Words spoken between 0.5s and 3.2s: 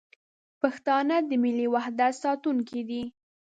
پښتانه د ملي وحدت ساتونکي دي.